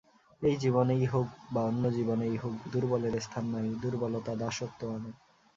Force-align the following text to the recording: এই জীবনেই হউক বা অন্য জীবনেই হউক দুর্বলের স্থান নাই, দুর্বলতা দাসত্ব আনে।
এই 0.41 0.55
জীবনেই 0.57 1.03
হউক 1.05 1.29
বা 1.53 1.61
অন্য 1.63 1.83
জীবনেই 1.89 2.35
হউক 2.37 2.57
দুর্বলের 2.71 3.15
স্থান 3.21 3.45
নাই, 3.45 3.67
দুর্বলতা 3.81 4.33
দাসত্ব 4.35 4.81
আনে। 4.95 5.11